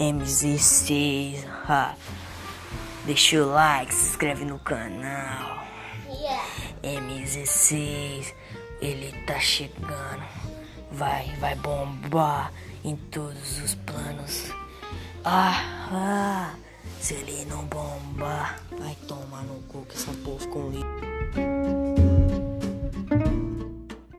MZ6. 0.00 1.44
Ha. 1.68 1.94
Deixa 3.04 3.36
o 3.36 3.52
like, 3.52 3.94
se 3.94 4.08
inscreve 4.08 4.46
no 4.46 4.58
canal. 4.58 5.62
Yeah. 6.08 6.42
MZ6, 6.82 8.32
ele 8.80 9.12
tá 9.26 9.38
chegando. 9.38 10.22
Vai, 10.90 11.26
vai 11.38 11.54
bombar 11.56 12.50
em 12.82 12.96
todos 12.96 13.58
os 13.62 13.74
planos. 13.74 14.46
Ah, 15.22 15.86
ah, 15.92 16.54
se 16.98 17.12
ele 17.14 17.44
não 17.44 17.66
bombar, 17.66 18.58
vai 18.78 18.96
tomar 19.06 19.42
no 19.42 19.60
cu 19.64 19.84
que 19.84 19.96
essa 19.96 20.12
porra 20.24 20.40
ficou 20.40 20.62
um. 20.62 20.89